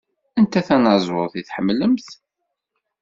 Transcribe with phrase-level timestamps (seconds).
[0.39, 2.07] Anta tanaẓuṛt i tḥemmlemt?